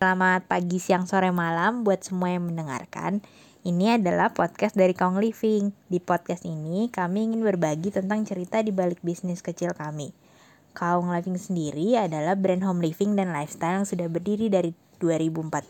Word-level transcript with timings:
Selamat 0.00 0.48
pagi, 0.48 0.80
siang, 0.80 1.04
sore, 1.04 1.28
malam 1.28 1.84
buat 1.84 2.00
semua 2.00 2.32
yang 2.32 2.48
mendengarkan. 2.48 3.20
Ini 3.68 4.00
adalah 4.00 4.32
podcast 4.32 4.72
dari 4.72 4.96
Kong 4.96 5.20
Living. 5.20 5.76
Di 5.92 6.00
podcast 6.00 6.48
ini, 6.48 6.88
kami 6.88 7.28
ingin 7.28 7.44
berbagi 7.44 7.92
tentang 7.92 8.24
cerita 8.24 8.64
di 8.64 8.72
balik 8.72 9.04
bisnis 9.04 9.44
kecil 9.44 9.76
kami. 9.76 10.16
Kaung 10.72 11.12
Living 11.12 11.36
sendiri 11.36 12.00
adalah 12.00 12.32
brand 12.32 12.64
home 12.64 12.80
living 12.80 13.12
dan 13.12 13.28
lifestyle 13.28 13.84
yang 13.84 13.84
sudah 13.84 14.08
berdiri 14.08 14.48
dari 14.48 14.72
2014. 15.04 15.68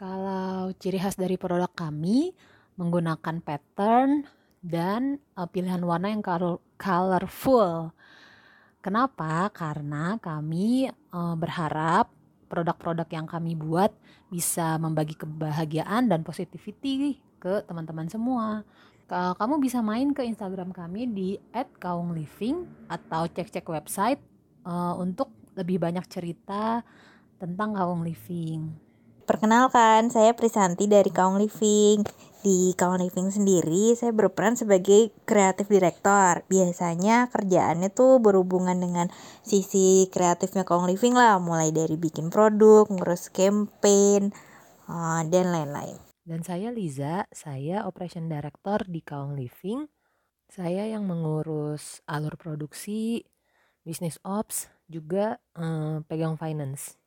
Kalau 0.00 0.72
ciri 0.80 0.96
khas 0.96 1.20
dari 1.20 1.36
produk 1.36 1.68
kami 1.68 2.32
menggunakan 2.80 3.44
pattern 3.44 4.24
dan 4.64 5.20
uh, 5.36 5.44
pilihan 5.44 5.84
warna 5.84 6.08
yang 6.08 6.24
colorful. 6.80 7.92
Kenapa? 8.80 9.52
Karena 9.52 10.16
kami 10.16 10.88
uh, 11.12 11.36
berharap 11.36 12.21
produk-produk 12.52 13.08
yang 13.08 13.24
kami 13.24 13.56
buat 13.56 13.88
bisa 14.28 14.76
membagi 14.76 15.16
kebahagiaan 15.16 16.12
dan 16.12 16.20
positivity 16.20 17.16
ke 17.40 17.64
teman-teman 17.64 18.12
semua. 18.12 18.60
Kamu 19.12 19.60
bisa 19.60 19.80
main 19.80 20.12
ke 20.12 20.24
Instagram 20.24 20.72
kami 20.72 21.08
di 21.08 21.28
@kaungliving 21.52 22.88
atau 22.88 23.28
cek-cek 23.28 23.64
website 23.68 24.20
uh, 24.64 24.96
untuk 24.96 25.28
lebih 25.52 25.76
banyak 25.76 26.04
cerita 26.08 26.80
tentang 27.36 27.76
Kaung 27.76 28.00
Living. 28.00 28.72
Perkenalkan, 29.22 30.10
saya 30.10 30.34
Prisanti 30.34 30.90
dari 30.90 31.06
Kaung 31.14 31.38
Living. 31.38 32.02
Di 32.42 32.74
Kaung 32.74 32.98
Living 32.98 33.30
sendiri, 33.30 33.94
saya 33.94 34.10
berperan 34.10 34.58
sebagai 34.58 35.14
kreatif 35.22 35.70
direktor. 35.70 36.42
Biasanya 36.50 37.30
kerjaannya 37.30 37.94
tuh 37.94 38.18
berhubungan 38.18 38.74
dengan 38.74 39.06
sisi 39.46 40.10
kreatifnya 40.10 40.66
Kaung 40.66 40.90
Living 40.90 41.14
lah, 41.14 41.38
mulai 41.38 41.70
dari 41.70 41.94
bikin 41.94 42.34
produk, 42.34 42.90
ngurus 42.90 43.30
campaign, 43.30 44.34
uh, 44.90 45.22
dan 45.30 45.54
lain-lain. 45.54 46.02
Dan 46.26 46.42
saya 46.42 46.74
Liza, 46.74 47.30
saya 47.30 47.86
operation 47.86 48.26
director 48.26 48.82
di 48.90 49.06
Kaung 49.06 49.38
Living. 49.38 49.86
Saya 50.50 50.90
yang 50.90 51.06
mengurus 51.06 52.02
alur 52.10 52.34
produksi, 52.34 53.22
bisnis 53.86 54.18
ops, 54.26 54.66
juga 54.90 55.38
uh, 55.54 56.02
pegang 56.10 56.34
finance. 56.34 57.01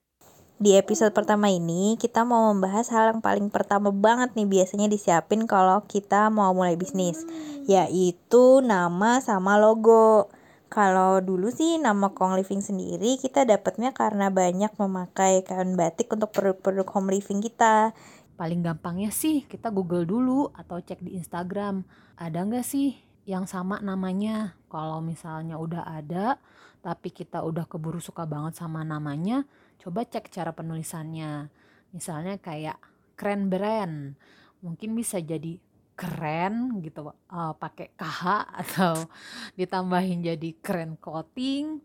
Di 0.55 0.79
episode 0.79 1.11
pertama 1.11 1.51
ini 1.51 1.99
kita 1.99 2.23
mau 2.23 2.55
membahas 2.55 2.87
hal 2.95 3.11
yang 3.11 3.19
paling 3.19 3.51
pertama 3.51 3.91
banget 3.91 4.39
nih 4.39 4.47
biasanya 4.47 4.87
disiapin 4.87 5.43
kalau 5.51 5.83
kita 5.83 6.31
mau 6.31 6.55
mulai 6.55 6.79
bisnis 6.79 7.27
yaitu 7.67 8.63
nama 8.63 9.19
sama 9.19 9.59
logo. 9.59 10.31
Kalau 10.71 11.19
dulu 11.19 11.51
sih 11.51 11.75
nama 11.75 12.15
Kong 12.15 12.39
Living 12.39 12.63
sendiri 12.63 13.19
kita 13.19 13.43
dapatnya 13.43 13.91
karena 13.91 14.31
banyak 14.31 14.71
memakai 14.79 15.43
kain 15.43 15.75
batik 15.75 16.07
untuk 16.15 16.31
produk-produk 16.31 16.87
home 16.87 17.11
living 17.11 17.43
kita. 17.43 17.91
Paling 18.39 18.63
gampangnya 18.63 19.11
sih 19.11 19.43
kita 19.43 19.75
Google 19.75 20.07
dulu 20.07 20.55
atau 20.55 20.79
cek 20.79 21.03
di 21.03 21.19
Instagram. 21.19 21.83
Ada 22.15 22.47
nggak 22.47 22.63
sih 22.63 23.04
yang 23.25 23.49
sama 23.49 23.81
namanya? 23.81 24.55
Kalau 24.69 25.01
misalnya 25.01 25.57
udah 25.57 25.83
ada, 25.83 26.37
tapi 26.85 27.09
kita 27.09 27.41
udah 27.41 27.65
keburu 27.65 27.97
suka 27.97 28.23
banget 28.29 28.61
sama 28.61 28.85
namanya, 28.85 29.43
coba 29.81 30.05
cek 30.05 30.29
cara 30.29 30.53
penulisannya 30.53 31.49
misalnya 31.95 32.35
kayak 32.35 32.75
keren 33.15 33.47
brand 33.47 34.19
mungkin 34.59 34.91
bisa 34.99 35.23
jadi 35.23 35.55
keren 35.95 36.83
gitu 36.83 37.07
uh, 37.07 37.55
pakai 37.55 37.95
KH 37.95 38.21
atau 38.67 39.07
ditambahin 39.55 40.19
jadi 40.19 40.49
keren 40.59 40.99
clothing 40.99 41.79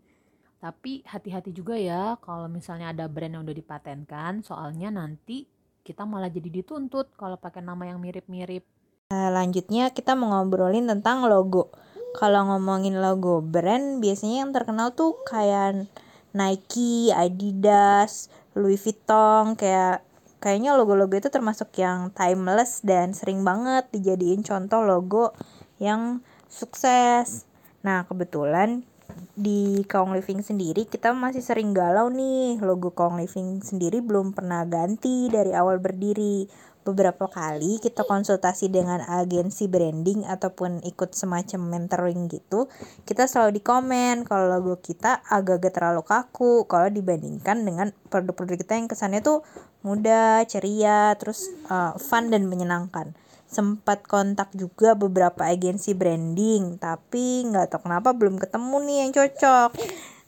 tapi 0.59 1.01
hati-hati 1.07 1.55
juga 1.55 1.79
ya 1.79 2.19
kalau 2.19 2.51
misalnya 2.51 2.91
ada 2.91 3.07
brand 3.07 3.39
yang 3.39 3.43
udah 3.47 3.55
dipatenkan 3.55 4.43
soalnya 4.43 4.91
nanti 4.91 5.47
kita 5.81 6.05
malah 6.05 6.29
jadi 6.29 6.61
dituntut 6.61 7.17
kalau 7.17 7.41
pakai 7.41 7.65
nama 7.65 7.89
yang 7.89 7.97
mirip-mirip. 7.97 8.61
Nah, 9.11 9.27
lanjutnya 9.27 9.91
kita 9.91 10.15
mau 10.15 10.31
ngobrolin 10.31 10.87
tentang 10.87 11.27
logo. 11.27 11.67
Kalau 12.15 12.47
ngomongin 12.47 13.03
logo 13.03 13.43
brand 13.43 13.99
biasanya 13.99 14.47
yang 14.47 14.55
terkenal 14.55 14.95
tuh 14.95 15.19
kayak 15.27 15.91
Nike, 16.31 17.11
Adidas, 17.11 18.31
Louis 18.55 18.79
Vuitton 18.79 19.59
kayak 19.59 19.99
kayaknya 20.39 20.79
logo-logo 20.79 21.11
itu 21.11 21.27
termasuk 21.27 21.75
yang 21.75 22.07
timeless 22.15 22.79
dan 22.87 23.11
sering 23.11 23.43
banget 23.43 23.83
dijadiin 23.91 24.47
contoh 24.47 24.79
logo 24.79 25.35
yang 25.75 26.23
sukses. 26.47 27.43
Nah, 27.83 28.07
kebetulan 28.07 28.87
di 29.35 29.83
Kong 29.91 30.15
Living 30.15 30.39
sendiri 30.39 30.87
kita 30.87 31.11
masih 31.11 31.43
sering 31.43 31.75
galau 31.75 32.07
nih 32.07 32.63
logo 32.63 32.95
Kong 32.95 33.19
Living 33.19 33.59
sendiri 33.59 33.99
belum 33.99 34.31
pernah 34.31 34.63
ganti 34.63 35.27
dari 35.27 35.51
awal 35.51 35.83
berdiri 35.83 36.47
beberapa 36.81 37.29
kali 37.29 37.77
kita 37.77 38.03
konsultasi 38.03 38.73
dengan 38.73 39.05
agensi 39.05 39.69
branding 39.69 40.25
ataupun 40.25 40.81
ikut 40.81 41.13
semacam 41.13 41.77
mentoring 41.77 42.25
gitu 42.29 42.65
kita 43.05 43.29
selalu 43.29 43.57
di 43.57 43.61
komen 43.61 44.25
kalau 44.25 44.49
logo 44.49 44.81
kita 44.81 45.21
agak-agak 45.29 45.73
terlalu 45.77 46.01
kaku 46.01 46.65
kalau 46.65 46.89
dibandingkan 46.89 47.61
dengan 47.61 47.93
produk-produk 48.09 48.57
kita 48.57 48.73
yang 48.77 48.89
kesannya 48.89 49.21
tuh 49.21 49.45
mudah 49.81 50.45
ceria 50.45 51.13
terus 51.17 51.49
uh, 51.69 51.97
fun 51.97 52.29
dan 52.29 52.45
menyenangkan. 52.45 53.13
Sempat 53.51 54.07
kontak 54.07 54.55
juga 54.55 54.95
beberapa 54.95 55.43
agensi 55.43 55.91
branding 55.91 56.79
tapi 56.79 57.43
nggak 57.51 57.75
tahu 57.75 57.91
kenapa 57.91 58.15
belum 58.15 58.39
ketemu 58.39 58.75
nih 58.87 58.97
yang 59.03 59.11
cocok. 59.11 59.69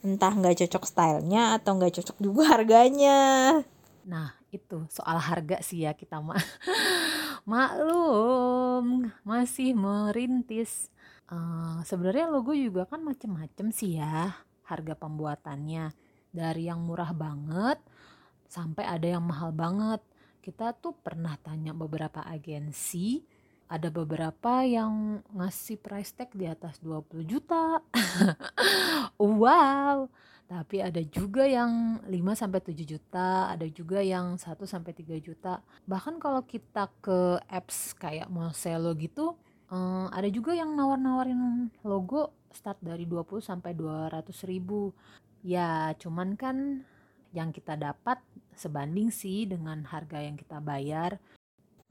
Entah 0.04 0.32
nggak 0.36 0.56
cocok 0.60 0.84
stylenya 0.84 1.56
atau 1.56 1.80
nggak 1.80 2.02
cocok 2.02 2.16
juga 2.20 2.42
harganya. 2.52 3.20
Nah 4.04 4.43
itu 4.54 4.86
soal 4.86 5.18
harga 5.18 5.58
sih 5.60 5.82
ya 5.82 5.92
kita 5.92 6.22
mah. 6.22 6.38
Maklum 7.50 9.10
masih 9.26 9.74
merintis. 9.74 10.88
Uh, 11.28 11.80
sebenarnya 11.82 12.30
logo 12.30 12.54
juga 12.54 12.86
kan 12.86 13.02
macem-macem 13.02 13.74
sih 13.74 13.98
ya 13.98 14.32
harga 14.64 14.94
pembuatannya. 14.94 15.92
Dari 16.34 16.66
yang 16.66 16.82
murah 16.82 17.14
banget 17.14 17.78
sampai 18.46 18.86
ada 18.86 19.18
yang 19.18 19.24
mahal 19.26 19.50
banget. 19.50 20.00
Kita 20.40 20.76
tuh 20.76 20.94
pernah 20.94 21.34
tanya 21.40 21.72
beberapa 21.72 22.22
agensi 22.22 23.24
ada 23.64 23.88
beberapa 23.88 24.60
yang 24.60 25.24
ngasih 25.32 25.80
price 25.80 26.12
tag 26.12 26.30
di 26.36 26.46
atas 26.46 26.78
20 26.78 27.24
juta. 27.26 27.80
Wow 29.14 30.10
tapi 30.44 30.84
ada 30.84 31.00
juga 31.00 31.48
yang 31.48 32.04
5 32.04 32.36
sampai 32.36 32.60
7 32.60 32.84
juta, 32.84 33.48
ada 33.48 33.64
juga 33.64 34.04
yang 34.04 34.36
1 34.36 34.68
sampai 34.68 34.92
3 34.92 35.16
juta. 35.16 35.64
Bahkan 35.88 36.20
kalau 36.20 36.44
kita 36.44 36.92
ke 37.00 37.40
apps 37.48 37.96
kayak 37.96 38.28
Moselo 38.28 38.92
gitu, 38.94 39.34
um, 39.72 40.06
ada 40.12 40.28
juga 40.28 40.52
yang 40.52 40.76
nawar-nawarin 40.76 41.72
logo 41.80 42.36
start 42.52 42.76
dari 42.84 43.08
20 43.08 43.40
sampai 43.40 43.72
200 43.72 44.44
ribu. 44.44 44.92
Ya, 45.40 45.92
cuman 45.96 46.36
kan 46.36 46.84
yang 47.34 47.50
kita 47.50 47.74
dapat 47.74 48.20
sebanding 48.54 49.10
sih 49.10 49.48
dengan 49.48 49.82
harga 49.88 50.22
yang 50.22 50.36
kita 50.38 50.60
bayar. 50.60 51.18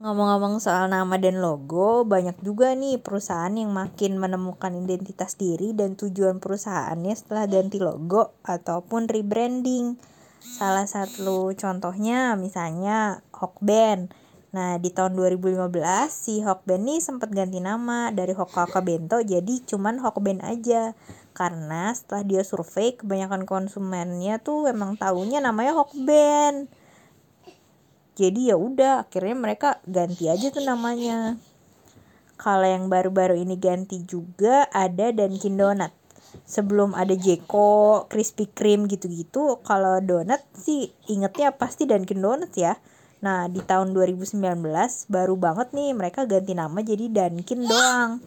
Ngomong-ngomong 0.04 0.60
soal 0.60 0.92
nama 0.92 1.16
dan 1.16 1.40
logo, 1.40 2.04
banyak 2.04 2.36
juga 2.44 2.76
nih 2.76 3.00
perusahaan 3.00 3.48
yang 3.48 3.72
makin 3.72 4.20
menemukan 4.20 4.76
identitas 4.76 5.32
diri 5.32 5.72
dan 5.72 5.96
tujuan 5.96 6.44
perusahaannya 6.44 7.16
setelah 7.16 7.48
ganti 7.48 7.80
logo 7.80 8.36
ataupun 8.44 9.08
rebranding. 9.08 9.96
Salah 10.44 10.84
satu 10.84 11.56
contohnya 11.56 12.36
misalnya 12.36 13.24
Hokben. 13.32 14.12
Nah, 14.52 14.76
di 14.76 14.92
tahun 14.92 15.16
2015 15.16 15.72
si 16.12 16.44
Hokben 16.44 16.84
nih 16.84 17.00
sempat 17.00 17.32
ganti 17.32 17.64
nama 17.64 18.12
dari 18.12 18.36
Hokkaka 18.36 18.84
Bento 18.84 19.24
jadi 19.24 19.64
cuman 19.64 20.04
Hokben 20.04 20.44
aja. 20.44 20.92
Karena 21.32 21.96
setelah 21.96 22.28
dia 22.28 22.44
survei 22.44 22.92
kebanyakan 22.92 23.48
konsumennya 23.48 24.36
tuh 24.36 24.68
emang 24.68 25.00
tahunya 25.00 25.40
namanya 25.40 25.72
Hokben 25.80 26.83
jadi 28.14 28.54
ya 28.54 28.56
udah 28.56 29.06
akhirnya 29.06 29.34
mereka 29.34 29.68
ganti 29.90 30.30
aja 30.30 30.54
tuh 30.54 30.62
namanya. 30.62 31.34
Kalau 32.38 32.66
yang 32.66 32.86
baru-baru 32.86 33.42
ini 33.42 33.58
ganti 33.58 34.02
juga 34.06 34.70
ada 34.70 35.10
Dunkin 35.10 35.58
Donut. 35.58 35.90
Sebelum 36.46 36.98
ada 36.98 37.14
Jeko, 37.14 38.06
Krispy 38.10 38.50
Kreme 38.50 38.90
gitu-gitu 38.90 39.62
kalau 39.62 40.02
donat 40.02 40.42
sih 40.54 40.90
ingetnya 41.06 41.54
pasti 41.54 41.86
Dunkin 41.86 42.22
Donut 42.22 42.50
ya. 42.54 42.78
Nah 43.22 43.50
di 43.50 43.62
tahun 43.62 43.94
2019 43.94 44.38
baru 45.10 45.34
banget 45.38 45.70
nih 45.74 45.90
mereka 45.94 46.26
ganti 46.26 46.54
nama 46.54 46.78
jadi 46.82 47.10
Dunkin 47.10 47.66
doang. 47.66 48.22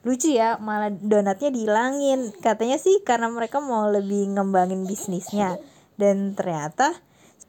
Lucu 0.00 0.32
ya 0.32 0.56
malah 0.58 0.90
donatnya 0.90 1.52
dihilangin. 1.52 2.32
Katanya 2.40 2.80
sih 2.80 3.02
karena 3.06 3.28
mereka 3.28 3.60
mau 3.60 3.86
lebih 3.90 4.32
ngembangin 4.32 4.88
bisnisnya. 4.88 5.60
Dan 6.00 6.32
ternyata 6.32 6.96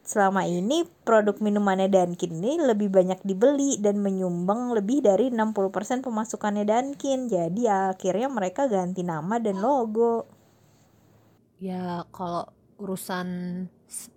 Selama 0.02 0.50
ini 0.50 0.82
produk 1.06 1.38
minumannya 1.38 1.86
Dunkin 1.86 2.42
ini 2.42 2.58
lebih 2.58 2.90
banyak 2.90 3.22
dibeli 3.22 3.78
dan 3.78 4.02
menyumbang 4.02 4.74
lebih 4.74 5.06
dari 5.06 5.30
60% 5.30 6.02
pemasukannya 6.02 6.66
Dunkin. 6.66 7.30
Jadi 7.30 7.70
akhirnya 7.70 8.28
mereka 8.28 8.66
ganti 8.66 9.06
nama 9.06 9.38
dan 9.38 9.62
logo. 9.62 10.26
Ya 11.62 12.02
kalau 12.10 12.50
urusan 12.82 13.28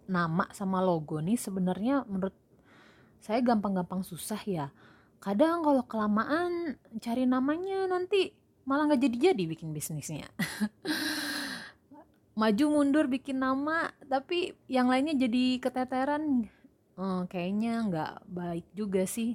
nama 0.08 0.48
sama 0.56 0.80
logo 0.80 1.20
nih 1.20 1.36
sebenarnya 1.36 2.08
menurut 2.08 2.32
saya 3.20 3.44
gampang-gampang 3.44 4.00
susah 4.00 4.40
ya 4.48 4.72
kadang 5.20 5.60
kalau 5.64 5.84
kelamaan 5.84 6.76
cari 7.00 7.28
namanya 7.28 7.88
nanti 7.88 8.32
malah 8.64 8.88
nggak 8.88 9.04
jadi-jadi 9.04 9.44
bikin 9.44 9.76
bisnisnya 9.76 10.28
maju 12.34 12.64
mundur 12.70 13.06
bikin 13.06 13.40
nama 13.42 13.90
tapi 14.06 14.54
yang 14.70 14.90
lainnya 14.90 15.14
jadi 15.14 15.58
keteteran. 15.62 16.50
Hmm, 16.94 17.26
kayaknya 17.26 17.82
nggak 17.86 18.12
baik 18.30 18.66
juga 18.74 19.02
sih. 19.06 19.34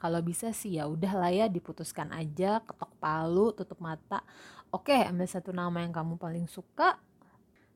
Kalau 0.00 0.20
bisa 0.20 0.52
sih 0.52 0.76
ya 0.76 0.84
udah 0.84 1.12
lah 1.16 1.32
ya 1.32 1.46
diputuskan 1.48 2.12
aja 2.12 2.60
ketok 2.60 2.92
palu 3.00 3.52
tutup 3.56 3.80
mata. 3.80 4.20
Oke 4.68 4.96
ambil 5.04 5.28
satu 5.28 5.52
nama 5.52 5.80
yang 5.80 5.92
kamu 5.92 6.20
paling 6.20 6.46
suka. 6.48 7.00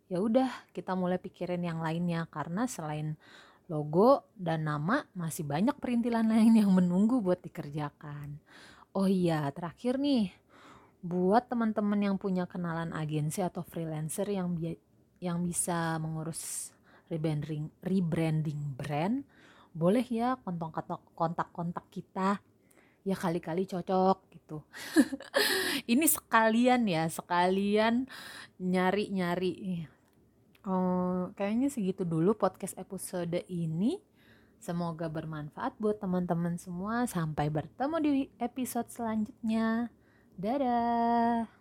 Ya 0.08 0.20
udah 0.20 0.48
kita 0.72 0.96
mulai 0.96 1.20
pikirin 1.20 1.64
yang 1.64 1.80
lainnya. 1.80 2.24
Karena 2.28 2.64
selain 2.64 3.16
logo, 3.68 4.24
dan 4.32 4.64
nama 4.64 5.04
masih 5.12 5.44
banyak 5.44 5.76
perintilan 5.76 6.24
lain 6.24 6.56
yang 6.56 6.72
menunggu 6.72 7.20
buat 7.20 7.38
dikerjakan. 7.44 8.40
Oh 8.96 9.04
iya, 9.04 9.44
terakhir 9.52 10.00
nih, 10.00 10.32
buat 10.98 11.46
teman-teman 11.46 12.00
yang 12.02 12.16
punya 12.18 12.44
kenalan 12.50 12.90
agensi 12.90 13.38
atau 13.40 13.62
freelancer 13.62 14.26
yang 14.26 14.54
bi 14.58 14.74
yang 15.18 15.42
bisa 15.42 15.98
mengurus 15.98 16.70
rebranding 17.10 17.70
rebranding 17.82 18.60
brand, 18.74 19.26
boleh 19.74 20.06
ya 20.06 20.38
kontak-kontak 21.14 21.86
kita. 21.90 22.38
Ya 23.06 23.16
kali-kali 23.16 23.64
cocok 23.64 24.18
gitu. 24.36 24.60
Ini 25.92 26.04
sekalian 26.04 26.84
ya, 26.84 27.08
sekalian 27.08 28.04
nyari-nyari 28.60 29.86
Oh, 30.68 31.32
kayaknya 31.32 31.72
segitu 31.72 32.04
dulu 32.04 32.36
podcast 32.36 32.76
episode 32.76 33.40
ini. 33.48 33.96
Semoga 34.60 35.08
bermanfaat 35.08 35.80
buat 35.80 35.96
teman-teman 35.96 36.60
semua. 36.60 37.08
Sampai 37.08 37.48
bertemu 37.48 37.96
di 38.04 38.28
episode 38.36 38.90
selanjutnya. 38.92 39.88
Dadah. 40.38 41.57